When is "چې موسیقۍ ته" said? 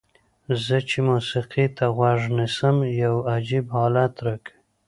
0.89-1.85